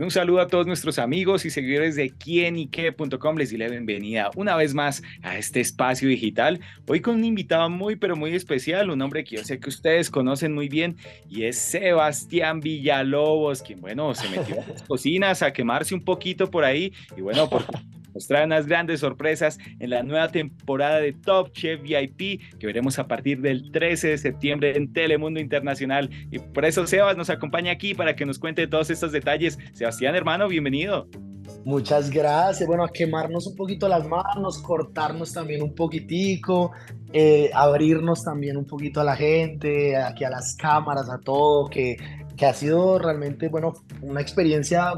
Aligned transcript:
Bueno, 0.00 0.06
un 0.06 0.12
saludo 0.12 0.40
a 0.40 0.46
todos 0.46 0.66
nuestros 0.66 0.98
amigos 0.98 1.44
y 1.44 1.50
seguidores 1.50 1.94
de 1.94 2.08
quienique.com. 2.08 3.36
Les 3.36 3.50
di 3.50 3.58
la 3.58 3.68
bienvenida 3.68 4.30
una 4.34 4.56
vez 4.56 4.72
más 4.72 5.02
a 5.20 5.36
este 5.36 5.60
espacio 5.60 6.08
digital. 6.08 6.58
Hoy 6.88 7.00
con 7.00 7.16
un 7.16 7.24
invitado 7.26 7.68
muy, 7.68 7.96
pero 7.96 8.16
muy 8.16 8.34
especial, 8.34 8.88
un 8.88 9.02
hombre 9.02 9.24
que 9.24 9.36
yo 9.36 9.44
sé 9.44 9.60
que 9.60 9.68
ustedes 9.68 10.08
conocen 10.08 10.54
muy 10.54 10.70
bien 10.70 10.96
y 11.28 11.44
es 11.44 11.58
Sebastián 11.58 12.60
Villalobos, 12.60 13.60
quien, 13.60 13.82
bueno, 13.82 14.14
se 14.14 14.30
metió 14.30 14.56
en 14.62 14.68
las 14.70 14.82
cocinas 14.88 15.42
a 15.42 15.52
quemarse 15.52 15.94
un 15.94 16.02
poquito 16.02 16.50
por 16.50 16.64
ahí 16.64 16.94
y, 17.14 17.20
bueno, 17.20 17.50
por 17.50 17.66
nos 18.14 18.26
trae 18.26 18.44
unas 18.44 18.66
grandes 18.66 19.00
sorpresas 19.00 19.58
en 19.78 19.90
la 19.90 20.02
nueva 20.02 20.28
temporada 20.28 21.00
de 21.00 21.12
Top 21.12 21.52
Chef 21.52 21.82
VIP 21.82 22.40
que 22.58 22.66
veremos 22.66 22.98
a 22.98 23.06
partir 23.06 23.40
del 23.40 23.70
13 23.72 24.08
de 24.08 24.18
septiembre 24.18 24.76
en 24.76 24.92
Telemundo 24.92 25.40
Internacional. 25.40 26.10
Y 26.30 26.38
por 26.38 26.64
eso 26.64 26.86
Sebas 26.86 27.16
nos 27.16 27.30
acompaña 27.30 27.72
aquí 27.72 27.94
para 27.94 28.16
que 28.16 28.26
nos 28.26 28.38
cuente 28.38 28.66
todos 28.66 28.90
estos 28.90 29.12
detalles. 29.12 29.58
Sebastián, 29.72 30.14
hermano, 30.14 30.48
bienvenido. 30.48 31.08
Muchas 31.64 32.10
gracias. 32.10 32.66
Bueno, 32.66 32.84
a 32.84 32.88
quemarnos 32.88 33.46
un 33.46 33.54
poquito 33.54 33.88
las 33.88 34.06
manos, 34.06 34.58
cortarnos 34.58 35.32
también 35.32 35.62
un 35.62 35.74
poquitico, 35.74 36.72
eh, 37.12 37.50
abrirnos 37.52 38.24
también 38.24 38.56
un 38.56 38.66
poquito 38.66 39.00
a 39.00 39.04
la 39.04 39.16
gente, 39.16 39.96
aquí 39.96 40.24
a 40.24 40.30
las 40.30 40.56
cámaras, 40.56 41.10
a 41.10 41.18
todo, 41.18 41.68
que, 41.68 41.96
que 42.36 42.46
ha 42.46 42.54
sido 42.54 42.98
realmente, 42.98 43.48
bueno, 43.48 43.74
una 44.00 44.20
experiencia 44.20 44.92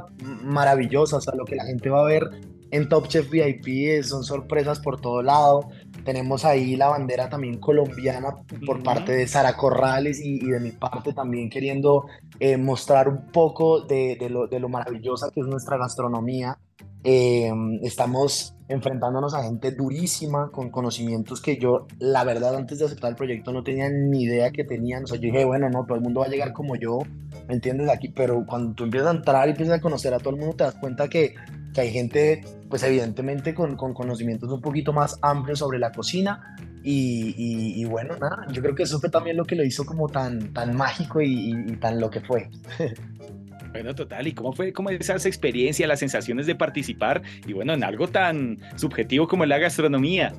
maravillosa. 0.45 1.17
O 1.17 1.21
sea, 1.21 1.35
lo 1.35 1.45
que 1.45 1.57
la 1.57 1.65
gente 1.65 1.91
va 1.91 2.03
a 2.03 2.05
ver 2.05 2.31
en 2.73 2.89
Top 2.89 3.07
Chef 3.07 3.31
VIP 3.31 4.03
son 4.03 4.25
sorpresas 4.25 4.81
por 4.81 5.01
todo 5.01 5.23
lado. 5.23 5.69
Tenemos 6.05 6.47
ahí 6.47 6.75
la 6.75 6.89
bandera 6.89 7.29
también 7.29 7.59
colombiana 7.59 8.35
por 8.67 8.83
parte 8.83 9.13
de 9.13 9.29
Sara 9.29 9.57
Corrales 9.57 10.21
y, 10.25 10.41
de 10.41 10.59
mi 10.59 10.71
parte 10.71 11.13
también 11.13 11.51
queriendo 11.51 12.07
eh, 12.41 12.57
mostrar 12.57 13.09
un 13.09 13.27
poco 13.27 13.83
de, 13.83 14.17
lo, 14.31 14.47
de, 14.47 14.59
lo, 14.59 14.71
maravillosa 14.71 15.31
que 15.31 15.41
es 15.41 15.47
nuestra 15.47 15.77
gastronomía. 15.77 16.59
Eh, 17.05 17.53
estamos 17.83 18.55
enfrentándonos 18.69 19.35
a 19.35 19.43
gente 19.43 19.73
durísima 19.73 20.51
con 20.51 20.71
conocimientos 20.71 21.43
que 21.43 21.59
yo, 21.59 21.87
la 21.99 22.25
verdad, 22.25 22.57
antes 22.57 22.79
de 22.79 22.87
aceptar 22.87 23.11
el 23.11 23.17
proyecto 23.17 23.53
no 23.53 23.63
tenía 23.63 23.91
ni 23.91 24.23
idea 24.23 24.51
que 24.51 24.65
tenían. 24.65 25.05
O 25.05 25.07
sea, 25.07 25.19
yo 25.19 25.25
dije, 25.25 25.45
bueno, 25.45 25.69
no, 25.69 25.85
todo 25.85 25.97
el 25.97 26.03
mundo 26.03 26.21
va 26.21 26.27
a 26.27 26.31
llegar 26.31 26.55
como 26.55 26.75
yo, 26.77 27.01
¿me 27.49 27.55
entiendes? 27.55 27.91
Aquí, 27.91 28.09
pero 28.09 28.47
cuando 28.47 28.73
tú 28.73 28.85
empiezas 28.85 29.09
a 29.09 29.17
entrar 29.19 29.47
y 29.47 29.51
empiezas 29.51 29.79
a 29.79 29.83
conocer 29.83 30.15
a 30.15 30.19
todo 30.19 30.31
el 30.31 30.41
mundo, 30.41 30.57
te 30.57 30.65
das 30.65 30.77
cuenta 30.77 31.09
que 31.09 31.35
que 31.73 31.81
hay 31.81 31.93
gente, 31.93 32.43
pues 32.69 32.83
evidentemente 32.83 33.55
con, 33.55 33.77
con 33.77 33.95
conocimientos 33.95 34.51
un 34.51 34.61
poquito 34.61 34.93
más 34.93 35.19
amplios 35.23 35.59
sobre 35.59 35.79
la 35.79 35.93
cocina. 35.93 36.57
Y, 36.85 37.35
y, 37.81 37.85
bueno, 37.85 38.17
nada, 38.17 38.45
yo 38.51 38.61
creo 38.61 38.75
que 38.75 38.83
eso 38.83 38.99
fue 38.99 39.09
también 39.09 39.37
lo 39.37 39.45
que 39.45 39.55
lo 39.55 39.63
hizo 39.63 39.87
como 39.87 40.09
tan, 40.09 40.53
tan 40.53 40.77
mágico 40.77 41.21
y, 41.21 41.51
y 41.51 41.77
tan 41.77 42.01
lo 42.01 42.11
que 42.11 42.21
fue. 42.21 42.51
Bueno, 43.73 43.95
total, 43.95 44.27
¿y 44.27 44.35
cómo 44.35 44.53
fue 44.53 44.71
cómo 44.71 44.91
esa 44.91 45.15
experiencia, 45.15 45.87
las 45.87 46.01
sensaciones 46.01 46.47
de 46.47 46.55
participar 46.55 47.23
y 47.47 47.55
bueno, 47.55 47.73
en 47.73 47.83
algo 47.83 48.07
tan 48.07 48.59
subjetivo 48.77 49.27
como 49.27 49.47
la 49.47 49.57
gastronomía? 49.57 50.35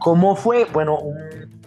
¿Cómo 0.00 0.34
fue? 0.34 0.64
Bueno, 0.64 0.98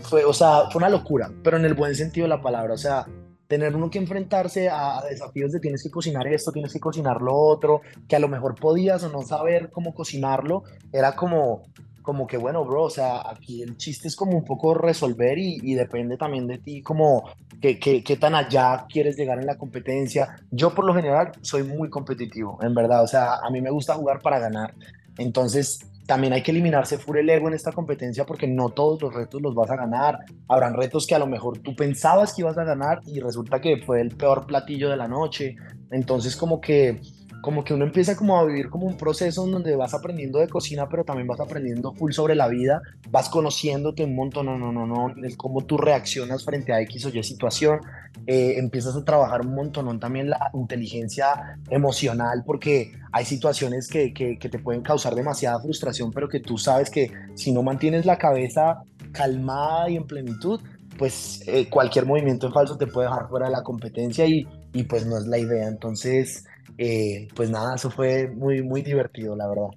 fue, 0.01 0.25
o 0.25 0.33
sea, 0.33 0.69
fue 0.71 0.79
una 0.79 0.89
locura, 0.89 1.31
pero 1.41 1.55
en 1.55 1.63
el 1.63 1.73
buen 1.73 1.95
sentido 1.95 2.25
de 2.25 2.29
la 2.29 2.41
palabra, 2.41 2.73
o 2.73 2.77
sea, 2.77 3.05
tener 3.53 3.75
uno 3.75 3.91
que 3.91 3.99
enfrentarse 3.99 4.67
a, 4.67 4.99
desafíos 5.07 5.51
de 5.51 5.59
tienes 5.59 5.83
que 5.83 5.91
cocinar 5.91 6.25
esto, 6.27 6.51
tienes 6.51 6.73
que 6.73 6.79
cocinar 6.79 7.21
lo 7.21 7.35
otro, 7.35 7.81
que 8.07 8.15
a 8.15 8.19
lo 8.19 8.27
mejor 8.27 8.55
podías 8.55 9.03
o 9.03 9.09
no 9.09 9.21
saber 9.21 9.69
cómo 9.69 9.93
cocinarlo, 9.93 10.63
era 10.91 11.15
como, 11.15 11.61
como 12.01 12.25
que 12.25 12.37
bueno, 12.37 12.65
bro, 12.65 12.85
o 12.85 12.89
sea, 12.89 13.21
aquí 13.29 13.61
el 13.61 13.77
chiste 13.77 14.07
es 14.07 14.15
como 14.15 14.35
un 14.35 14.43
poco 14.43 14.73
resolver 14.73 15.37
y, 15.37 15.75
depende 15.75 16.17
también 16.17 16.47
de 16.47 16.57
ti, 16.57 16.81
como 16.81 17.29
qué 17.61 17.77
que, 17.77 18.17
tan 18.17 18.33
allá 18.33 18.87
quieres 18.89 19.15
llegar 19.17 19.37
en 19.37 19.45
la 19.45 19.59
competencia. 19.59 20.35
Yo 20.49 20.73
por 20.73 20.85
lo 20.85 20.95
general 20.95 21.31
soy 21.41 21.61
muy 21.61 21.91
competitivo, 21.91 22.57
en 22.63 22.73
verdad, 22.73 23.03
o 23.03 23.07
sea, 23.07 23.35
a 23.35 23.51
mí 23.51 23.61
me 23.61 23.69
gusta 23.69 23.93
jugar 23.93 24.19
para 24.19 24.39
ganar. 24.39 24.73
Entonces, 25.19 25.79
también 26.05 26.33
hay 26.33 26.43
que 26.43 26.51
eliminarse 26.51 26.97
full 26.97 27.17
el 27.17 27.29
ego 27.29 27.47
en 27.47 27.53
esta 27.53 27.71
competencia 27.71 28.25
porque 28.25 28.47
no 28.47 28.69
todos 28.69 29.01
los 29.01 29.13
retos 29.13 29.41
los 29.41 29.55
vas 29.55 29.69
a 29.71 29.75
ganar. 29.75 30.19
Habrán 30.47 30.73
retos 30.73 31.07
que 31.07 31.15
a 31.15 31.19
lo 31.19 31.27
mejor 31.27 31.59
tú 31.59 31.75
pensabas 31.75 32.33
que 32.33 32.41
ibas 32.41 32.57
a 32.57 32.63
ganar 32.63 33.01
y 33.05 33.19
resulta 33.19 33.61
que 33.61 33.77
fue 33.85 34.01
el 34.01 34.09
peor 34.15 34.45
platillo 34.45 34.89
de 34.89 34.97
la 34.97 35.07
noche. 35.07 35.55
Entonces 35.91 36.35
como 36.35 36.59
que 36.59 36.99
como 37.43 37.65
que 37.65 37.73
uno 37.73 37.83
empieza 37.83 38.15
como 38.15 38.39
a 38.39 38.45
vivir 38.45 38.69
como 38.69 38.87
un 38.87 38.95
proceso 38.95 39.45
donde 39.45 39.75
vas 39.75 39.93
aprendiendo 39.93 40.39
de 40.39 40.47
cocina, 40.47 40.87
pero 40.87 41.03
también 41.03 41.27
vas 41.27 41.41
aprendiendo 41.41 41.91
full 41.91 42.13
sobre 42.13 42.35
la 42.35 42.47
vida, 42.47 42.81
vas 43.11 43.27
conociéndote 43.27 44.05
un 44.05 44.15
montón, 44.15 44.45
no, 44.45 44.57
no, 44.57 44.71
no, 44.71 44.87
no, 44.87 45.09
el 45.09 45.35
cómo 45.35 45.65
tú 45.65 45.77
reaccionas 45.77 46.45
frente 46.45 46.71
a 46.71 46.79
X 46.79 47.05
o 47.05 47.09
Y 47.09 47.21
situación, 47.21 47.81
eh, 48.27 48.53
empiezas 48.55 48.95
a 48.95 49.03
trabajar 49.03 49.41
un 49.41 49.55
montón 49.55 49.99
también 49.99 50.29
la 50.29 50.51
inteligencia 50.53 51.59
emocional, 51.69 52.43
porque 52.45 52.93
hay 53.11 53.25
situaciones 53.25 53.89
que, 53.89 54.13
que, 54.13 54.37
te 54.37 54.59
pueden 54.59 54.81
causar 54.81 55.13
demasiada 55.13 55.59
frustración, 55.59 56.13
pero 56.13 56.29
que 56.29 56.39
tú 56.39 56.57
sabes 56.57 56.89
que 56.89 57.11
si 57.35 57.51
no 57.51 57.61
mantienes 57.61 58.05
la 58.05 58.17
cabeza 58.17 58.83
calmada 59.11 59.89
y 59.89 59.97
en 59.97 60.07
plenitud, 60.07 60.61
pues 60.97 61.43
eh, 61.47 61.69
cualquier 61.69 62.05
movimiento 62.05 62.47
en 62.47 62.53
falso 62.53 62.77
te 62.77 62.87
puede 62.87 63.09
dejar 63.09 63.27
fuera 63.27 63.47
de 63.47 63.51
la 63.51 63.63
competencia 63.63 64.25
y, 64.25 64.47
y 64.71 64.83
pues 64.83 65.05
no 65.05 65.17
es 65.17 65.25
la 65.25 65.37
idea. 65.37 65.67
Entonces, 65.67 66.45
eh, 66.77 67.27
pues 67.35 67.49
nada, 67.49 67.75
eso 67.75 67.89
fue 67.89 68.27
muy, 68.27 68.61
muy 68.61 68.81
divertido, 68.81 69.35
la 69.35 69.47
verdad. 69.47 69.67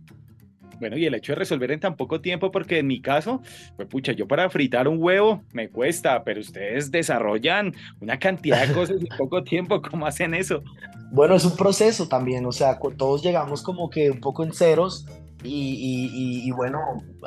Bueno, 0.78 0.98
y 0.98 1.06
el 1.06 1.14
hecho 1.14 1.32
de 1.32 1.36
resolver 1.36 1.70
en 1.70 1.80
tan 1.80 1.96
poco 1.96 2.20
tiempo, 2.20 2.50
porque 2.50 2.78
en 2.80 2.86
mi 2.86 3.00
caso, 3.00 3.40
pues 3.76 3.88
pucha, 3.88 4.12
yo 4.12 4.28
para 4.28 4.50
fritar 4.50 4.88
un 4.88 5.02
huevo 5.02 5.42
me 5.52 5.70
cuesta, 5.70 6.22
pero 6.22 6.40
ustedes 6.40 6.90
desarrollan 6.90 7.74
una 8.00 8.18
cantidad 8.18 8.66
de 8.66 8.74
cosas 8.74 9.00
en 9.00 9.08
poco 9.16 9.42
tiempo, 9.42 9.80
¿cómo 9.80 10.06
hacen 10.06 10.34
eso? 10.34 10.62
Bueno, 11.12 11.34
es 11.34 11.44
un 11.44 11.56
proceso 11.56 12.08
también, 12.08 12.44
o 12.44 12.52
sea, 12.52 12.78
todos 12.96 13.22
llegamos 13.22 13.62
como 13.62 13.88
que 13.88 14.10
un 14.10 14.20
poco 14.20 14.44
en 14.44 14.52
ceros, 14.52 15.06
y, 15.48 16.50
bueno, 16.52 16.78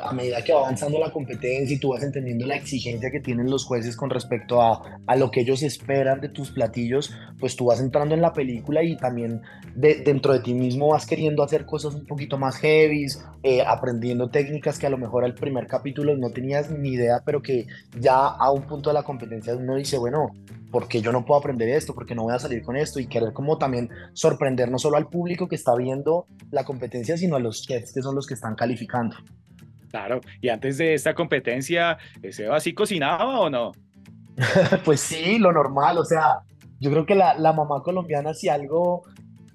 a 0.02 0.12
medida 0.12 0.42
que 0.42 0.52
va 0.52 0.60
avanzando 0.60 0.98
la 0.98 1.10
competencia 1.10 1.76
y 1.76 1.78
tú 1.78 1.90
vas 1.90 2.02
entendiendo 2.02 2.46
la 2.46 2.56
exigencia 2.56 3.10
que 3.10 3.20
tienen 3.20 3.50
los 3.50 3.64
jueces 3.64 3.96
con 3.96 4.10
respecto 4.10 4.60
a, 4.60 4.98
a 5.06 5.16
lo 5.16 5.30
que 5.30 5.40
ellos 5.40 5.62
esperan 5.62 6.20
de 6.20 6.28
tus 6.28 6.50
platillos, 6.50 7.12
pues 7.38 7.56
tú 7.56 7.66
vas 7.66 7.80
entrando 7.80 8.14
en 8.14 8.20
la 8.20 8.32
película 8.32 8.82
y 8.82 8.96
también 8.96 9.42
dentro 9.74 10.32
de 10.32 10.40
ti 10.40 10.54
mismo 10.54 10.88
vas 10.88 11.06
queriendo 11.06 11.42
hacer 11.42 11.66
cosas 11.66 11.94
un 11.94 12.06
poquito 12.06 12.38
más 12.38 12.56
heavy, 12.56 13.06
eh, 13.42 13.62
aprendiendo 13.62 14.28
técnicas 14.28 14.78
que 14.78 14.86
a 14.86 14.90
lo 14.90 14.98
mejor 14.98 15.24
al 15.24 15.34
primer 15.34 15.66
capítulo 15.66 16.16
no 16.16 16.30
tenías 16.30 16.70
ni 16.70 16.90
idea, 16.90 17.22
pero 17.24 17.40
que 17.40 17.66
ya 17.98 18.26
a 18.26 18.50
un 18.50 18.62
punto 18.62 18.90
de 18.90 18.94
la 18.94 19.02
competencia 19.02 19.56
uno 19.56 19.76
dice, 19.76 19.98
bueno, 19.98 20.30
porque 20.70 21.00
yo 21.00 21.12
no 21.12 21.24
puedo 21.24 21.40
aprender 21.40 21.68
esto, 21.68 21.94
porque 21.94 22.14
no 22.14 22.24
voy 22.24 22.34
a 22.34 22.38
salir 22.38 22.62
con 22.62 22.76
esto 22.76 23.00
y 23.00 23.06
querer 23.06 23.32
como 23.32 23.58
también 23.58 23.90
sorprender 24.12 24.70
no 24.70 24.78
solo 24.78 24.96
al 24.96 25.08
público 25.08 25.48
que 25.48 25.56
está 25.56 25.74
viendo 25.74 26.26
la 26.50 26.64
competencia, 26.64 27.16
sino 27.16 27.36
a 27.36 27.40
los 27.40 27.62
chefs 27.62 27.92
que 27.92 28.02
son 28.02 28.14
los 28.14 28.26
que 28.26 28.34
están 28.34 28.54
calificando. 28.54 29.16
Claro, 29.90 30.20
y 30.40 30.48
antes 30.48 30.78
de 30.78 30.94
esta 30.94 31.14
competencia, 31.14 31.98
¿Seba 32.30 32.56
así 32.56 32.72
cocinaba 32.72 33.40
o 33.40 33.50
no? 33.50 33.72
pues 34.84 35.00
sí, 35.00 35.38
lo 35.38 35.52
normal, 35.52 35.98
o 35.98 36.04
sea, 36.04 36.40
yo 36.78 36.90
creo 36.90 37.04
que 37.04 37.14
la, 37.14 37.34
la 37.34 37.52
mamá 37.52 37.82
colombiana 37.82 38.32
si 38.32 38.48
algo, 38.48 39.02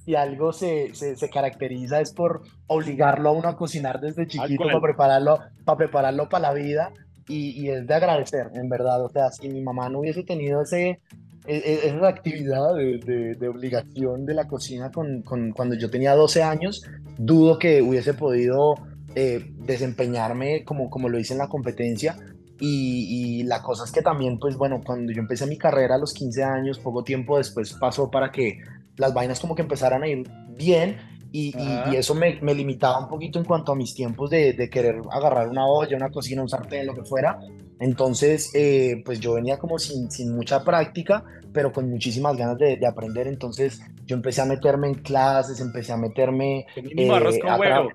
si 0.04 0.16
algo 0.16 0.54
se, 0.54 0.94
se, 0.94 1.16
se, 1.16 1.30
caracteriza 1.30 2.02
es 2.02 2.14
por 2.14 2.44
obligarlo 2.68 3.30
a 3.30 3.32
uno 3.32 3.48
a 3.48 3.58
cocinar 3.58 4.00
desde 4.00 4.28
chiquito 4.28 4.64
para 4.64 4.82
prepararlo, 4.82 5.40
para 5.64 5.78
prepararlo 5.78 6.30
para 6.30 6.50
la 6.50 6.54
vida 6.54 6.92
y, 7.28 7.70
es 7.70 7.88
de 7.88 7.94
agradecer, 7.94 8.52
en 8.54 8.70
verdad. 8.70 9.04
O 9.04 9.10
sea, 9.10 9.32
si 9.32 9.50
mi 9.50 9.62
mamá 9.62 9.90
no 9.90 10.00
hubiese 10.00 10.24
tenido 10.24 10.62
ese, 10.62 11.00
e, 11.48 11.58
e, 11.58 11.88
esa 11.88 12.08
actividad 12.08 12.76
de, 12.76 13.36
de, 13.36 13.48
obligación 13.48 14.26
de 14.26 14.34
la 14.36 14.48
cocina 14.48 14.92
con, 14.92 15.24
con, 15.24 15.52
cuando 15.52 15.76
yo 15.76 15.90
tenía 15.90 16.14
12 16.14 16.44
años, 16.44 16.84
dudo 17.18 17.58
que 17.58 17.82
hubiese 17.82 18.14
podido 18.14 18.76
eh, 19.16 19.52
desempeñarme 19.58 20.64
como, 20.64 20.90
como 20.90 21.10
lo 21.10 21.20
hice 21.20 21.34
en 21.34 21.40
la 21.40 21.48
competencia. 21.48 22.18
Y, 22.60 23.40
y, 23.40 23.44
la 23.44 23.62
cosa 23.62 23.84
es 23.84 23.92
que 23.92 24.02
también, 24.02 24.40
pues 24.40 24.56
bueno, 24.56 24.82
cuando 24.86 25.12
yo 25.12 25.20
empecé 25.20 25.46
mi 25.46 25.58
carrera 25.58 25.96
a 25.96 25.98
los 25.98 26.14
15 26.14 26.44
años, 26.44 26.80
poco 26.80 27.04
tiempo 27.04 27.38
después 27.38 27.74
pasó 27.74 28.10
para 28.10 28.32
que 28.32 28.60
las 28.96 29.14
vainas 29.14 29.42
como 29.42 29.56
que 29.56 29.62
empezaran 29.62 30.04
a 30.04 30.08
ir 30.08 30.30
bien 30.56 30.96
y, 31.38 31.54
eso 31.94 32.16
me, 32.16 32.40
me, 32.42 32.56
limitaba 32.56 32.98
un 32.98 33.10
poquito 33.10 33.40
en 33.40 33.44
cuanto 33.44 33.74
a 33.74 33.76
mis 33.76 33.94
tiempos 33.94 34.30
de, 34.30 34.54
de, 34.54 34.70
querer 34.70 35.02
agarrar 35.12 35.50
una 35.50 35.68
olla, 35.68 35.98
una 35.98 36.10
cocina, 36.10 36.42
un 36.42 36.48
sartén, 36.48 36.86
lo 36.88 36.96
que 36.96 37.04
fuera. 37.04 37.38
Entonces, 37.78 38.52
eh, 38.54 39.02
pues 39.04 39.20
yo 39.20 39.34
venía 39.34 39.58
como 39.58 39.78
sin, 39.78 40.10
sin, 40.10 40.34
mucha 40.34 40.64
práctica, 40.64 41.26
pero 41.52 41.74
con 41.74 41.90
muchísimas 41.90 42.38
ganas 42.38 42.58
de, 42.58 42.78
de, 42.78 42.88
aprender. 42.88 43.28
Entonces, 43.28 43.82
yo 44.06 44.16
empecé 44.16 44.44
a 44.44 44.46
meterme 44.46 44.88
en 44.88 44.94
clases, 44.96 45.60
empecé 45.60 45.92
a 45.92 45.98
meterme... 45.98 46.68
Eh, 46.78 47.08
con 47.42 47.60
huevo. 47.60 47.90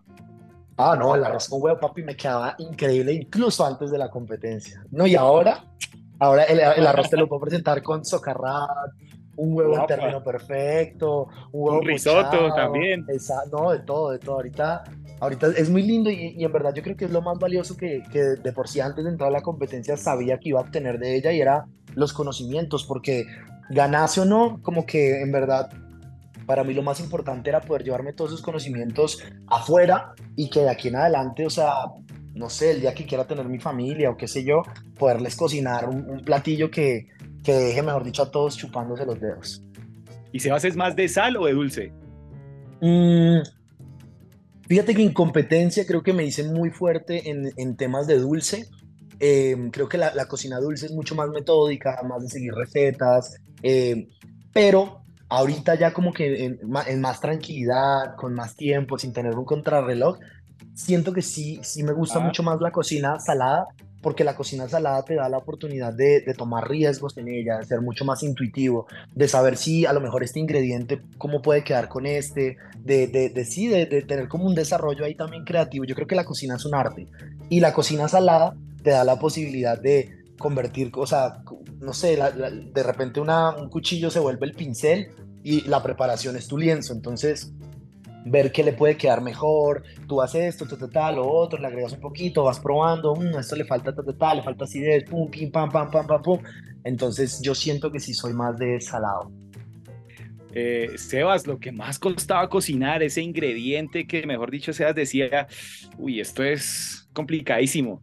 Ah, 0.81 0.97
no, 0.97 1.15
el 1.15 1.25
arroz 1.25 1.49
con 1.49 1.63
huevo, 1.63 1.79
papi, 1.79 2.03
me 2.03 2.17
quedaba 2.17 2.55
increíble, 2.59 3.13
incluso 3.13 3.65
antes 3.65 3.91
de 3.91 3.99
la 3.99 4.09
competencia. 4.09 4.83
No, 4.91 5.07
y 5.07 5.15
ahora, 5.15 5.65
ahora 6.19 6.45
el, 6.45 6.61
el 6.61 6.87
arroz 6.87 7.11
te 7.11 7.17
lo 7.17 7.29
puedo 7.29 7.43
presentar 7.43 7.83
con 7.83 8.05
socarrat, 8.05 8.93
un 9.41 9.55
huevo 9.55 9.79
en 9.79 9.87
término 9.87 10.23
perfecto, 10.23 11.29
un 11.53 11.63
huevo 11.63 11.81
risotto 11.81 12.53
también. 12.55 13.07
no, 13.51 13.71
de 13.71 13.79
todo, 13.81 14.11
de 14.11 14.19
todo. 14.19 14.37
Ahorita, 14.37 14.85
ahorita 15.21 15.47
es 15.57 15.71
muy 15.71 15.83
lindo 15.83 16.11
y, 16.11 16.43
en 16.45 16.53
verdad 16.53 16.75
yo 16.75 16.83
creo 16.83 16.97
que 16.97 17.07
es 17.07 17.11
lo 17.11 17.23
más 17.23 17.39
valioso 17.39 17.77
que, 17.77 18.03
que, 18.13 18.21
de 18.21 18.53
por 18.53 18.69
sí 18.69 18.81
antes 18.81 19.05
de 19.05 19.11
entrar 19.11 19.29
a 19.29 19.33
la 19.33 19.43
competencia 19.43 19.97
sabía 19.97 20.39
que 20.39 20.51
iba 20.51 20.61
a 20.61 20.63
obtener 20.63 20.99
de 20.99 21.17
ella 21.17 21.33
y 21.33 21.41
era 21.41 21.67
los 21.95 22.13
conocimientos, 22.13 22.85
porque 22.85 23.27
ganase 23.71 24.21
o 24.21 24.25
no, 24.25 24.61
como 24.63 24.85
que 24.85 25.23
en 25.23 25.33
verdad 25.33 25.71
para 26.51 26.65
mí 26.65 26.75
lo 26.75 26.83
más 26.83 26.99
importante 26.99 27.49
era 27.49 27.61
poder 27.61 27.85
llevarme 27.85 28.13
todos 28.13 28.33
esos 28.33 28.43
conocimientos 28.43 29.23
afuera 29.47 30.15
y 30.35 30.51
que 30.51 30.59
de 30.59 30.69
aquí 30.69 30.89
en 30.89 30.97
adelante, 30.97 31.47
o 31.47 31.51
sea, 31.51 31.75
no 32.35 32.51
sé, 32.51 32.73
el 32.73 32.81
día 32.81 32.93
que 32.93 33.07
quiera 33.07 33.25
tener 33.25 33.47
mi 33.47 33.61
familia 33.61 34.11
o 34.11 34.17
qué 34.17 34.27
sé 34.27 34.43
yo, 34.43 34.63
poderles 34.99 35.37
cocinar 35.37 35.89
un, 35.89 36.25
platillo 36.25 36.69
que, 36.69 37.07
que 37.45 37.53
deje, 37.53 37.85
mejor 37.85 38.03
dicho, 38.03 38.25
a 38.25 38.33
todos 38.33 38.57
chupándose 38.57 39.07
los 39.07 39.21
dedos. 39.21 39.63
¿Y 40.33 40.41
se 40.41 40.51
hacer 40.51 40.75
más 40.75 40.97
de 40.97 41.09
sal 41.09 41.37
o 41.37 41.47
de 41.47 41.53
dulce? 41.53 41.93
Mm, 42.81 43.43
fíjate 44.67 44.93
que 44.93 45.05
en 45.05 45.13
competencia 45.13 45.87
creo 45.87 46.03
que 46.03 46.13
me 46.13 46.25
hice 46.25 46.43
muy 46.43 46.71
fuerte 46.71 47.31
en, 47.31 47.53
en 47.57 47.77
temas 47.77 48.09
de 48.09 48.19
dulce. 48.19 48.67
Em, 49.21 49.71
creo 49.71 49.89
que 49.89 49.99
la, 49.99 50.13
la, 50.17 50.27
cocina 50.27 50.59
dulce 50.59 50.87
es 50.87 50.93
mucho 50.93 51.15
más 51.15 51.29
metódica, 51.29 52.03
más 52.09 52.23
de 52.23 52.29
seguir 52.29 52.55
recetas, 52.55 53.37
em, 53.63 54.09
pero 54.53 55.01
ahorita 55.31 55.77
ya 55.77 55.93
como 55.93 56.13
que 56.13 56.45
en, 56.45 56.61
en, 56.87 57.01
más 57.01 57.21
tranquilidad, 57.21 58.17
con 58.17 58.35
más 58.35 58.57
tiempo, 58.57 58.99
sin 58.99 59.13
tener 59.13 59.37
un 59.37 59.45
contrarreloj, 59.45 60.19
siento 60.75 61.13
que 61.13 61.23
sí, 61.23 61.61
sí 61.63 61.83
me 61.83 61.93
gusta 61.93 62.19
mucho 62.19 62.43
más 62.43 62.61
la 62.61 62.73
cocina 62.73 63.19
salada, 63.21 63.69
porque 64.03 64.25
la 64.25 64.35
cocina 64.35 64.69
salada 64.69 65.05
te 65.05 65.15
da 65.15 65.29
la 65.29 65.39
oportunidad 65.39 65.93
de, 65.93 66.23
de, 66.23 66.35
tomar 66.35 66.69
riesgos 66.69 67.17
en 67.17 67.29
ella, 67.29 67.59
de 67.59 67.67
ser 67.67 67.81
mucho 67.81 68.05
más 68.05 68.23
intuitivo, 68.23 68.87
de 69.15 69.29
saber 69.29 69.57
si 69.57 69.87
a 69.87 69.93
lo 69.93 70.01
mejor 70.01 70.25
este 70.25 70.41
ingrediente, 70.41 71.01
cómo 71.19 71.43
puede 71.43 71.63
quedar 71.65 71.89
con 71.89 72.07
este, 72.07 72.57
de, 72.79 73.07
de, 73.07 73.29
de 73.29 73.45
sí, 73.45 73.69
de, 73.69 73.87
de, 73.87 74.03
tener 74.03 74.27
como 74.27 74.47
un 74.47 74.55
desarrollo 74.55 75.05
ahí 75.05 75.15
también 75.15 75.45
creativo. 75.45 75.85
Yo 75.85 75.95
creo 75.95 76.07
que 76.07 76.15
la 76.15 76.25
cocina 76.25 76.57
es 76.57 76.65
un 76.65 76.75
arte 76.75 77.07
y 77.51 77.61
la 77.61 77.73
cocina 77.73 78.09
salada 78.09 78.55
te 78.83 78.91
da 78.91 79.05
la 79.05 79.19
posibilidad 79.19 79.79
de 79.79 80.20
convertir, 80.41 80.91
o 80.97 81.07
sea, 81.07 81.43
no 81.81 81.93
sé, 81.93 82.17
de 82.17 82.83
repente 82.83 83.21
una, 83.21 83.55
un 83.55 83.69
cuchillo 83.69 84.11
se 84.11 84.19
vuelve 84.19 84.47
el 84.47 84.55
pincel 84.55 85.09
y 85.45 85.61
la 85.69 85.83
preparación 85.83 86.35
es 86.37 86.49
tu 86.49 86.57
lienzo, 86.57 86.95
entonces 86.95 87.53
ver 88.25 88.51
qué 88.51 88.65
le 88.65 88.73
puede 88.73 88.97
quedar 88.97 89.21
mejor, 89.21 89.85
tú 90.09 90.23
haces 90.23 90.55
esto, 90.55 90.67
tal, 90.67 90.91
tal, 90.91 91.17
lo 91.17 91.31
otro, 91.31 91.61
le 91.61 91.67
agregas 91.67 91.93
un 91.93 92.01
poquito, 92.01 92.45
vas 92.45 92.59
probando, 92.59 93.15
mmm, 93.15 93.39
esto 93.39 93.55
le 93.55 93.67
falta 93.67 93.95
tal, 93.95 94.17
tal, 94.17 94.37
le 94.39 94.43
falta 94.43 94.65
acidez, 94.65 95.05
pum, 95.05 95.31
pim, 95.31 95.51
pam, 95.51 95.71
pam, 95.71 95.91
pam, 95.91 96.07
pam, 96.07 96.23
pum. 96.23 96.39
Entonces 96.85 97.41
yo 97.43 97.55
siento 97.55 97.93
que 97.93 98.01
sí 98.01 98.15
soy 98.15 98.33
más 98.33 98.59
de 98.59 98.81
salado. 98.81 99.31
Eh, 100.53 100.93
Sebas, 100.97 101.47
lo 101.47 101.59
que 101.59 101.71
más 101.71 101.99
costaba 101.99 102.49
cocinar, 102.49 103.03
ese 103.03 103.21
ingrediente 103.21 104.07
que 104.07 104.27
mejor 104.27 104.51
dicho 104.51 104.73
Sebas 104.73 104.95
decía, 104.95 105.47
uy, 105.99 106.19
esto 106.19 106.43
es 106.43 107.09
complicadísimo. 107.13 108.01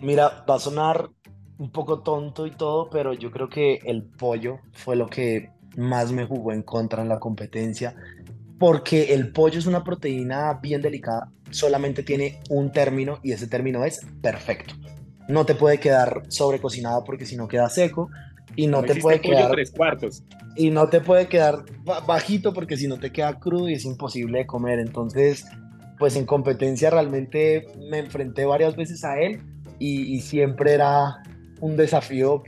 Mira, 0.00 0.44
va 0.48 0.54
a 0.54 0.58
sonar 0.58 1.10
un 1.60 1.70
poco 1.70 2.00
tonto 2.00 2.46
y 2.46 2.50
todo, 2.50 2.88
pero 2.90 3.12
yo 3.12 3.30
creo 3.30 3.48
que 3.48 3.80
el 3.84 4.02
pollo 4.02 4.60
fue 4.72 4.96
lo 4.96 5.06
que 5.06 5.50
más 5.76 6.10
me 6.10 6.24
jugó 6.24 6.52
en 6.52 6.62
contra 6.62 7.02
en 7.02 7.08
la 7.08 7.20
competencia 7.20 7.94
porque 8.58 9.14
el 9.14 9.32
pollo 9.32 9.58
es 9.58 9.66
una 9.66 9.84
proteína 9.84 10.52
bien 10.62 10.82
delicada, 10.82 11.30
solamente 11.50 12.02
tiene 12.02 12.40
un 12.50 12.72
término 12.72 13.18
y 13.22 13.32
ese 13.32 13.46
término 13.46 13.84
es 13.84 14.00
perfecto. 14.20 14.74
No 15.28 15.46
te 15.46 15.54
puede 15.54 15.78
quedar 15.78 16.24
sobrecocinado 16.28 17.04
porque 17.04 17.24
si 17.24 17.36
no 17.36 17.46
queda 17.46 17.68
seco 17.70 18.10
y 18.56 18.66
no, 18.66 18.82
te 18.82 18.96
puede 18.96 19.20
quedar 19.20 19.50
tres 19.52 19.70
cuartos. 19.70 20.24
y 20.56 20.70
no 20.70 20.88
te 20.88 21.00
puede 21.00 21.28
quedar 21.28 21.64
bajito 22.06 22.52
porque 22.52 22.76
si 22.76 22.86
no 22.86 22.98
te 22.98 23.12
queda 23.12 23.38
crudo 23.38 23.68
y 23.68 23.74
es 23.74 23.84
imposible 23.84 24.40
de 24.40 24.46
comer. 24.46 24.78
Entonces, 24.78 25.46
pues 25.98 26.16
en 26.16 26.26
competencia 26.26 26.90
realmente 26.90 27.66
me 27.90 27.98
enfrenté 27.98 28.44
varias 28.44 28.76
veces 28.76 29.04
a 29.04 29.18
él 29.20 29.42
y, 29.78 30.14
y 30.14 30.20
siempre 30.20 30.74
era 30.74 31.22
un 31.60 31.76
desafío 31.76 32.42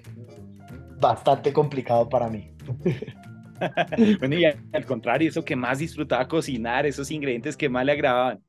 bastante 1.00 1.52
complicado 1.52 2.08
para 2.08 2.28
mí. 2.28 2.52
bueno, 4.18 4.36
y 4.36 4.44
al 4.44 4.86
contrario, 4.86 5.28
eso 5.28 5.44
que 5.44 5.56
más 5.56 5.78
disfrutaba 5.78 6.26
cocinar, 6.26 6.86
esos 6.86 7.10
ingredientes 7.10 7.56
que 7.56 7.68
más 7.68 7.84
le 7.84 7.92
agradaban. 7.92 8.40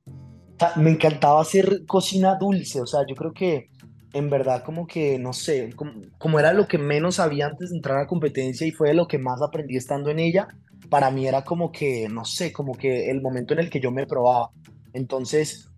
Me 0.78 0.92
encantaba 0.92 1.42
hacer 1.42 1.86
cocina 1.86 2.36
dulce, 2.36 2.80
o 2.80 2.86
sea, 2.86 3.02
yo 3.08 3.16
creo 3.16 3.34
que 3.34 3.70
en 4.14 4.30
verdad 4.30 4.64
como 4.64 4.86
que, 4.86 5.18
no 5.18 5.34
sé, 5.34 5.72
como, 5.76 6.40
era 6.40 6.54
lo 6.54 6.68
que 6.68 6.78
menos 6.78 7.16
sabía 7.16 7.48
antes 7.48 7.72
de 7.72 7.78
entrar 7.78 7.98
a 7.98 8.08
competencia 8.08 8.66
y 8.66 8.72
fue 8.72 8.94
lo 8.94 9.08
que 9.08 9.18
más 9.18 9.42
aprendí 9.42 9.76
estando 9.76 10.12
en 10.12 10.20
ella, 10.20 10.48
para 10.90 11.10
mí 11.10 11.28
era 11.28 11.44
como 11.44 11.72
que, 11.72 12.08
no 12.08 12.24
sé, 12.24 12.54
como 12.54 12.76
que 12.76 13.10
el 13.10 13.22
momento 13.22 13.54
en 13.54 13.62
el 13.62 13.70
que 13.70 13.80
yo 13.80 13.92
me 13.92 14.06
probaba. 14.06 14.52
Entonces, 14.94 15.72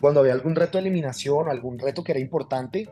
cuando 0.00 0.20
había 0.20 0.32
algún 0.32 0.56
reto 0.56 0.78
de 0.78 0.82
eliminación, 0.82 1.48
algún 1.48 1.78
reto 1.78 2.02
que 2.02 2.12
era 2.12 2.20
importante, 2.20 2.90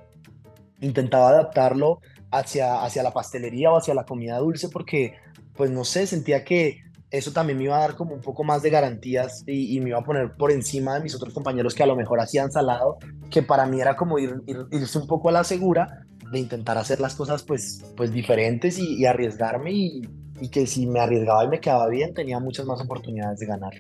intentaba 0.83 1.31
adaptarlo 1.31 2.01
hacia, 2.31 2.83
hacia 2.83 3.03
la 3.03 3.13
pastelería 3.13 3.73
o 3.73 3.79
hacia 3.79 3.95
la 3.95 4.05
comida 4.05 4.39
dulce 4.39 4.69
porque 4.69 5.15
pues 5.55 5.71
no 5.71 5.85
sé, 5.85 6.07
sentía 6.07 6.45
que 6.45 6.83
eso 7.11 7.33
también 7.33 7.59
me 7.59 7.65
iba 7.65 7.77
a 7.77 7.81
dar 7.81 7.95
como 7.95 8.15
un 8.15 8.23
poco 8.23 8.43
más 8.43 8.63
de 8.63 8.71
garantías 8.71 9.45
y, 9.47 9.79
me 9.81 9.91
iba 9.91 9.99
a 9.99 10.03
poner 10.03 10.33
por 10.35 10.51
encima 10.51 10.95
de 10.95 11.03
mis 11.03 11.15
otros 11.15 11.35
compañeros 11.35 11.75
que 11.75 11.83
a 11.83 11.87
lo 11.87 11.95
mejor 11.95 12.21
hacían 12.21 12.51
salado, 12.51 12.97
que 13.31 13.43
para 13.43 13.67
mí 13.67 13.81
era 13.81 13.97
como 13.97 14.19
ir, 14.19 14.35
irse 14.71 14.99
un 14.99 15.07
poco 15.07 15.29
a 15.29 15.33
la 15.33 15.45
segura 15.45 16.07
de 16.33 16.39
intentar 16.39 16.79
hacer 16.79 17.01
las 17.01 17.15
cosas 17.15 17.43
pues, 17.43 17.85
pues 17.97 18.13
diferentes 18.13 18.79
y, 18.79 19.05
arriesgarme 19.05 19.73
y, 19.73 20.09
y, 20.41 20.49
que 20.49 20.67
si 20.67 20.87
me 20.87 21.01
arriesgaba 21.01 21.45
y 21.45 21.49
me 21.49 21.61
quedaba 21.61 21.87
bien 21.89 22.15
tenía 22.15 22.41
muchas 22.41 22.65
más 22.65 22.81
oportunidades 22.81 23.39
de 23.41 23.47
ganar. 23.47 23.75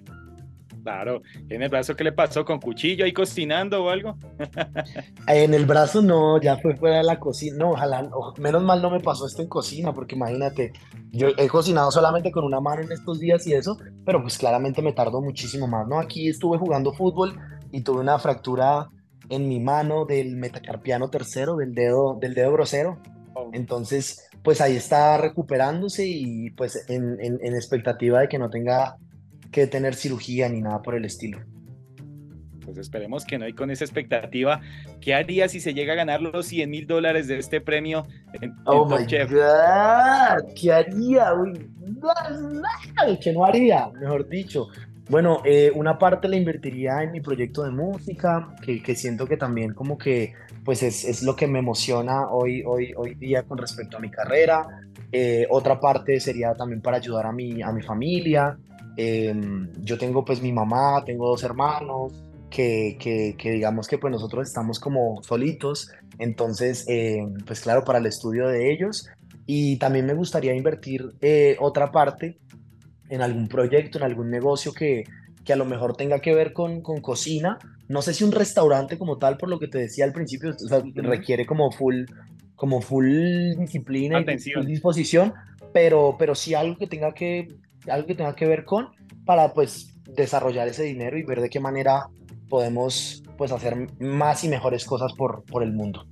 Claro, 0.82 1.23
en 1.49 1.62
el 1.62 1.69
brazo, 1.69 1.94
¿qué 1.94 2.02
le 2.02 2.12
pasó? 2.12 2.44
¿Con 2.44 2.58
cuchillo 2.61 3.05
ahí 3.05 3.12
cocinando 3.12 3.84
o 3.84 3.88
algo? 3.88 4.17
en 5.29 5.55
el 5.55 5.64
brazo 5.64 6.02
no, 6.02 6.40
ya 6.40 6.56
fue 6.56 6.76
fuera 6.76 6.96
de 6.96 7.05
la 7.05 7.20
cocina. 7.20 7.56
No, 7.56 7.70
ojalá, 7.70 8.11
menos 8.38 8.62
mal 8.64 8.82
no 8.82 8.90
me 8.90 8.99
pasó 8.99 9.26
esto 9.26 9.43
en 9.43 9.49
cocina, 9.49 9.93
porque 9.93 10.17
imagínate, 10.17 10.73
yo 11.12 11.29
he 11.37 11.49
cocinado 11.49 11.93
solamente 11.93 12.32
con 12.32 12.44
una 12.44 12.61
mano 12.61 12.82
en 12.82 12.90
estos 12.90 13.20
días 13.20 13.46
y 13.46 13.55
eso, 13.55 13.79
pero 14.05 14.20
pues 14.23 14.38
claramente 14.38 14.82
me 14.82 14.93
tardó 14.93 15.20
muchísimo 15.20 15.69
más, 15.69 15.87
¿no? 15.87 16.00
Aquí 16.00 16.29
estuve 16.29 16.58
jugando 16.58 16.93
fútbol 16.93 17.38
y 17.70 17.82
tuve 17.82 18.00
una 18.00 18.19
fractura 18.19 18.88
en 19.29 19.49
mi 19.49 19.61
mano 19.61 20.05
del 20.05 20.37
metacarpiano 20.37 21.11
tercero, 21.11 21.56
del 21.56 21.75
dedo, 21.75 22.19
del 22.20 22.34
dedo 22.34 22.52
grosero. 22.52 22.99
Oh. 23.34 23.50
Entonces, 23.52 24.29
pues 24.43 24.61
ahí 24.61 24.75
está 24.75 25.17
recuperándose 25.17 26.06
y 26.06 26.50
pues 26.50 26.84
en, 26.88 27.19
en 27.20 27.55
expectativa 27.55 28.20
de 28.20 28.29
que 28.29 28.40
no 28.40 28.50
tenga 28.50 28.96
que 29.52 29.66
tener 29.66 29.94
cirugía 29.94 30.49
ni 30.49 30.60
nada 30.60 30.82
por 30.82 30.96
el 30.96 31.04
estilo. 31.04 31.38
Pues 32.64 32.78
esperemos 32.78 33.25
que 33.25 33.38
no. 33.38 33.46
Y 33.46 33.52
con 33.52 33.70
esa 33.70 33.84
expectativa, 33.84 34.60
¿qué 35.00 35.14
haría 35.14 35.49
si 35.49 35.60
se 35.60 35.74
llega 35.74 35.93
a 35.93 35.96
ganar 35.96 36.22
los 36.22 36.46
100 36.46 36.70
mil 36.70 36.86
dólares 36.86 37.26
de 37.29 37.38
este 37.38 37.60
premio 37.60 38.06
en, 38.41 38.55
oh 38.65 38.86
my 38.86 39.05
God. 39.05 39.06
¿Qué 39.06 40.72
haría? 40.72 41.34
Uy, 41.34 41.70
¿Qué 43.20 43.32
no 43.32 43.44
haría? 43.44 43.88
Mejor 44.00 44.29
dicho. 44.29 44.69
Bueno, 45.08 45.43
eh, 45.44 45.72
una 45.74 45.98
parte 45.98 46.29
la 46.29 46.36
invertiría 46.36 47.03
en 47.03 47.12
mi 47.12 47.20
proyecto 47.20 47.65
de 47.65 47.70
música, 47.70 48.55
que, 48.65 48.82
que 48.82 48.94
siento 48.94 49.26
que 49.26 49.36
también 49.36 49.74
como 49.74 49.98
que 49.98 50.32
pues 50.65 50.82
es, 50.82 51.05
es, 51.05 51.22
lo 51.22 51.34
que 51.34 51.48
me 51.48 51.58
emociona 51.58 52.29
hoy, 52.31 52.62
hoy, 52.65 52.94
hoy 52.96 53.15
día 53.17 53.43
con 53.43 53.58
respecto 53.58 53.96
a 53.96 54.00
mi 54.00 54.10
carrera. 54.10 54.65
Eh, 55.10 55.46
otra 55.50 55.81
parte 55.81 56.20
sería 56.20 56.55
también 56.55 56.81
para 56.81 56.98
ayudar 56.98 57.26
a 57.26 57.32
mi, 57.32 57.60
a 57.62 57.72
mi 57.72 57.82
familia, 57.82 58.56
Em, 58.96 59.70
yo 59.81 59.99
tengo 59.99 60.25
pues 60.25 60.43
mi 60.43 60.53
mamá, 60.53 61.03
tengo 61.05 61.29
dos 61.29 61.43
hermanos, 61.43 62.13
que, 62.51 62.96
que, 63.39 63.51
digamos 63.51 63.89
que 63.89 63.99
pues 63.99 64.13
nosotros 64.13 64.46
estamos 64.46 64.79
como 64.79 65.22
solitos, 65.22 65.91
entonces 66.19 66.84
em, 66.89 67.34
pues 67.46 67.61
claro, 67.61 67.84
para 67.84 67.99
el 67.99 68.06
estudio 68.06 68.49
de 68.49 68.72
ellos. 68.72 69.08
Y 69.46 69.77
también 69.77 70.06
me 70.06 70.15
gustaría 70.15 70.55
invertir 70.55 71.15
eh, 71.20 71.56
otra 71.58 71.91
parte 71.91 72.39
en 73.08 73.22
algún 73.22 73.49
proyecto, 73.49 73.99
en 73.99 74.05
algún 74.05 74.31
negocio 74.31 74.72
que, 74.72 75.05
que 75.44 75.53
a 75.53 75.56
lo 75.56 75.65
mejor 75.65 75.96
tenga 75.96 76.20
que 76.20 76.34
ver 76.34 76.53
con, 76.53 76.81
con 76.81 77.01
cocina. 77.01 77.58
No 77.89 78.03
sé 78.03 78.15
si 78.15 78.25
un 78.25 78.32
restaurante 78.32 78.99
como 78.99 79.19
tal, 79.19 79.37
por 79.37 79.49
lo 79.49 79.58
que 79.58 79.69
te 79.69 79.79
decía 79.79 80.05
al 80.05 80.13
principio, 80.13 80.55
requiere 80.94 81.44
como 81.44 81.70
full, 81.72 82.05
como 82.55 82.81
full 82.81 83.56
disciplina 83.58 84.20
y 84.20 84.65
disposición, 84.65 85.34
pero, 85.72 86.17
pero 86.19 86.34
sí 86.34 86.55
algo 86.55 86.77
que 86.77 86.87
tenga 86.87 87.13
que 87.13 87.49
algo 87.89 88.06
que 88.06 88.15
tenga 88.15 88.34
que 88.34 88.46
ver 88.46 88.65
con, 88.65 88.89
para 89.24 89.53
pues 89.53 89.94
desarrollar 90.05 90.69
ese 90.69 90.84
dinero 90.84 91.19
y 91.19 91.22
ver 91.22 91.41
de 91.41 91.51
qué 91.51 91.60
manera 91.60 92.08
podemos 92.48 93.22
pues 93.39 93.53
hacer 93.53 93.89
más 93.98 94.44
y 94.44 94.48
mejores 94.48 94.84
cosas 94.84 95.12
por, 95.15 95.44
por 95.44 95.62
el 95.62 95.72
mundo. 95.72 96.06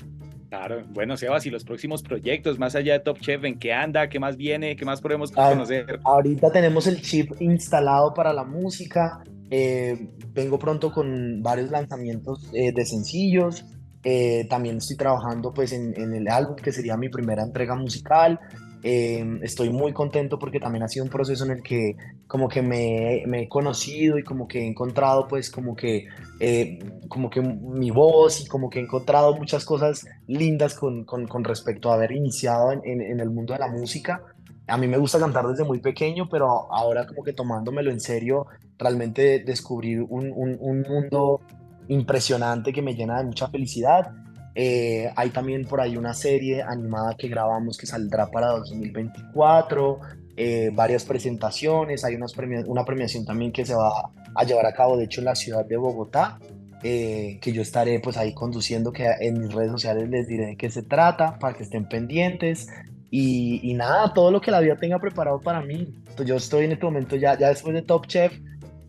Claro, 0.48 0.82
bueno, 0.88 1.16
Sebas, 1.16 1.46
y 1.46 1.50
los 1.50 1.62
próximos 1.62 2.02
proyectos 2.02 2.58
más 2.58 2.74
allá 2.74 2.94
de 2.94 3.00
Top 3.00 3.20
Chef, 3.20 3.44
¿en 3.44 3.56
qué 3.56 3.72
anda? 3.72 4.08
¿Qué 4.08 4.18
más 4.18 4.36
viene? 4.36 4.74
¿Qué 4.74 4.84
más 4.84 5.00
podemos 5.00 5.32
ah, 5.36 5.50
conocer? 5.50 6.00
Ahorita 6.02 6.50
tenemos 6.50 6.88
el 6.88 7.00
chip 7.02 7.40
instalado 7.40 8.12
para 8.14 8.32
la 8.32 8.42
música. 8.42 9.22
Eh, 9.48 10.08
vengo 10.32 10.58
pronto 10.58 10.92
con 10.92 11.40
varios 11.40 11.70
lanzamientos 11.70 12.50
eh, 12.52 12.72
de 12.72 12.84
sencillos. 12.84 13.64
Eh, 14.02 14.48
también 14.50 14.78
estoy 14.78 14.96
trabajando 14.96 15.52
pues 15.52 15.72
en, 15.72 15.94
en, 15.96 16.14
el 16.14 16.26
álbum 16.26 16.56
que 16.56 16.72
sería 16.72 16.96
mi 16.96 17.08
primera 17.10 17.44
entrega 17.44 17.76
musical. 17.76 18.40
Em, 18.82 19.42
estoy 19.42 19.68
muy 19.68 19.92
contento 19.92 20.38
porque 20.38 20.58
también 20.58 20.82
ha 20.82 20.88
sido 20.88 21.04
un 21.04 21.10
proceso 21.10 21.44
en 21.44 21.50
el 21.50 21.62
que 21.62 21.96
como 22.26 22.48
que 22.48 22.62
me, 22.62 23.24
he 23.24 23.48
conocido 23.48 24.18
y 24.18 24.24
como 24.24 24.48
que 24.48 24.60
he 24.60 24.66
encontrado 24.66 25.28
pues 25.28 25.50
como 25.50 25.76
que, 25.76 26.06
eh, 26.38 26.78
como 27.08 27.28
que 27.28 27.42
mi 27.42 27.90
voz 27.90 28.40
y 28.40 28.46
como 28.46 28.70
que 28.70 28.78
he 28.78 28.82
encontrado 28.82 29.36
muchas 29.36 29.66
cosas 29.66 30.06
lindas 30.26 30.74
con, 30.74 31.04
con, 31.04 31.26
con 31.26 31.44
respecto 31.44 31.90
a 31.90 31.94
haber 31.94 32.12
iniciado 32.12 32.72
en, 32.72 33.20
el 33.20 33.30
mundo 33.30 33.52
de 33.52 33.58
la 33.58 33.68
música. 33.68 34.22
a 34.66 34.78
mí 34.78 34.86
me 34.86 34.96
gusta 34.96 35.18
cantar 35.18 35.46
desde 35.46 35.64
muy 35.64 35.80
pequeño, 35.80 36.28
pero 36.30 36.72
ahora 36.72 37.06
como 37.06 37.22
que 37.22 37.34
tomándomelo 37.34 37.90
en 37.90 38.00
serio, 38.00 38.46
realmente 38.78 39.40
descubrir 39.40 40.00
un, 40.08 40.32
un, 40.34 40.82
mundo 40.82 41.42
impresionante 41.88 42.72
que 42.72 42.80
me 42.80 42.94
llena 42.94 43.18
de 43.18 43.24
mucha 43.24 43.48
felicidad. 43.48 44.10
Eh, 44.54 45.10
hay 45.14 45.30
también 45.30 45.64
por 45.64 45.80
ahí 45.80 45.96
una 45.96 46.14
serie 46.14 46.62
animada 46.62 47.14
que 47.16 47.28
grabamos 47.28 47.78
que 47.78 47.86
saldrá 47.86 48.30
para 48.30 48.48
2024, 48.48 50.00
eh, 50.36 50.70
varias 50.72 51.04
presentaciones, 51.04 52.04
hay 52.04 52.14
unas 52.14 52.34
una 52.66 52.84
premiación 52.84 53.24
también 53.24 53.52
que 53.52 53.64
se 53.64 53.74
va 53.74 54.10
a 54.34 54.44
llevar 54.44 54.66
a 54.66 54.72
cabo, 54.72 54.96
de 54.96 55.04
hecho, 55.04 55.20
en 55.20 55.26
la 55.26 55.34
ciudad 55.34 55.64
de 55.64 55.76
Bogotá, 55.76 56.38
eh, 56.82 57.38
que 57.42 57.52
yo 57.52 57.62
estaré 57.62 58.00
pues 58.00 58.16
ahí 58.16 58.32
conduciendo, 58.32 58.92
que 58.92 59.06
en 59.20 59.40
mis 59.40 59.52
redes 59.52 59.70
sociales 59.70 60.08
les 60.08 60.26
diré 60.26 60.46
de 60.46 60.56
qué 60.56 60.70
se 60.70 60.82
trata, 60.82 61.38
para 61.38 61.56
que 61.56 61.62
estén 61.62 61.86
pendientes. 61.88 62.68
Y, 63.12 63.74
nada, 63.74 64.14
todo 64.14 64.30
lo 64.30 64.40
que 64.40 64.52
la 64.52 64.60
vida 64.60 64.76
tenga 64.76 64.98
preparado 65.00 65.40
para 65.40 65.60
mí. 65.60 65.92
yo 66.24 66.36
estoy 66.36 66.66
en 66.66 66.72
este 66.72 66.84
momento 66.84 67.16
ya, 67.16 67.36
ya 67.36 67.48
después 67.48 67.74
de 67.74 67.82
Top 67.82 68.06
Chef, 68.06 68.32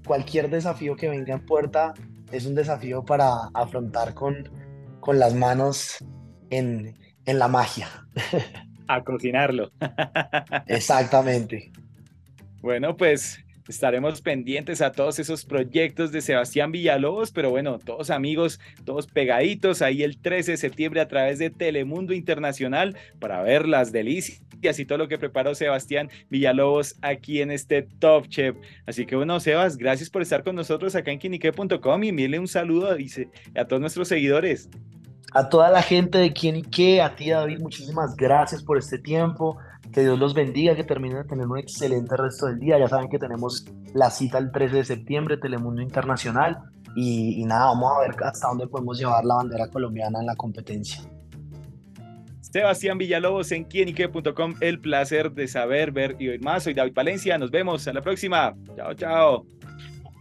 cualquier 0.06 0.50
desafío 0.50 0.96
que 0.96 1.10
venga 1.10 1.34
en 1.34 1.46
puerta 1.46 1.94
es 2.32 2.46
un 2.46 2.56
desafío 2.56 3.04
para 3.04 3.50
afrontar 3.54 4.14
con, 4.14 4.50
con 5.02 5.20
las 5.20 5.36
manos 5.36 5.98
en, 6.50 6.98
en 7.26 7.40
la 7.40 7.50
magia. 7.50 7.90
A 8.88 9.04
cocinarlo. 9.04 9.72
Exactamente. 10.68 11.72
Bueno, 12.62 12.96
pues 12.96 13.44
estaremos 13.68 14.22
pendientes 14.22 14.82
a 14.82 14.92
todos 14.92 15.20
esos 15.20 15.46
proyectos 15.46 16.12
de 16.12 16.22
Sebastián 16.22 16.72
Villalobos, 16.72 17.32
pero 17.32 17.50
bueno, 17.50 17.80
todos 17.80 18.10
amigos, 18.10 18.60
todos 18.86 19.08
pegaditos 19.08 19.82
ahí 19.82 20.04
el 20.04 20.18
13 20.18 20.52
de 20.52 20.58
septiembre 20.58 21.02
a 21.02 21.08
través 21.08 21.40
de 21.40 21.50
Telemundo 21.50 22.14
Internacional 22.14 22.98
para 23.20 23.42
ver 23.42 23.68
las 23.68 23.92
delicias 23.92 24.42
y 24.62 24.86
todo 24.86 24.98
lo 24.98 25.08
que 25.08 25.18
preparó 25.18 25.56
Sebastián 25.56 26.10
Villalobos 26.30 26.96
aquí 27.02 27.42
en 27.42 27.52
este 27.52 27.84
Top 27.84 28.28
Chef. 28.28 28.56
Así 28.86 29.06
que 29.06 29.16
bueno, 29.16 29.40
Sebas, 29.40 29.78
gracias 29.78 30.10
por 30.10 30.22
estar 30.22 30.44
con 30.44 30.56
nosotros 30.56 30.96
acá 30.96 31.12
en 31.12 31.20
quinique.com 31.20 32.04
y 32.04 32.10
envíle 32.10 32.40
un 32.40 32.48
saludo 32.48 32.96
a 33.56 33.66
todos 33.66 33.82
nuestros 33.82 34.08
seguidores. 34.08 34.70
A 35.34 35.48
toda 35.48 35.70
la 35.70 35.82
gente 35.82 36.18
de 36.18 36.34
Quinique, 36.34 37.02
a 37.02 37.16
ti 37.16 37.30
David, 37.30 37.60
muchísimas 37.62 38.18
gracias 38.18 38.62
por 38.62 38.78
este 38.78 38.98
tiempo 38.98 39.58
que 39.94 40.02
Dios 40.02 40.20
los 40.20 40.34
bendiga, 40.34 40.76
que 40.76 40.84
terminen 40.84 41.20
de 41.20 41.24
tener 41.24 41.48
un 41.48 41.58
excelente 41.58 42.16
resto 42.18 42.48
del 42.48 42.60
día. 42.60 42.78
Ya 42.78 42.88
saben 42.88 43.10
que 43.10 43.18
tenemos 43.18 43.66
la 43.94 44.10
cita 44.10 44.38
el 44.38 44.52
13 44.52 44.76
de 44.76 44.84
septiembre, 44.84 45.38
Telemundo 45.38 45.82
Internacional. 45.82 46.60
Y, 46.96 47.44
nada, 47.46 47.68
vamos 47.68 47.92
a 47.96 48.02
ver 48.02 48.16
hasta 48.24 48.50
dónde 48.50 48.68
podemos 48.68 49.00
llevar 49.00 49.24
la 49.24 49.36
bandera 49.36 49.68
colombiana 49.70 50.20
en 50.20 50.26
la 50.26 50.36
competencia. 50.36 51.02
Sebastián 52.52 52.98
Villalobos 52.98 53.52
en 53.52 53.64
quienique.com. 53.64 54.56
El 54.60 54.80
placer 54.80 55.32
de 55.32 55.48
saber, 55.48 55.92
ver 55.92 56.16
y 56.20 56.30
oír 56.30 56.44
más. 56.44 56.64
Soy 56.64 56.74
David 56.74 56.94
Valencia. 56.94 57.38
Nos 57.38 57.50
vemos. 57.50 57.88
A 57.88 57.94
la 57.94 58.02
próxima. 58.02 58.54
Chao, 58.76 58.94
chao. 58.94 59.46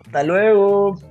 Hasta 0.06 0.22
luego. 0.22 1.10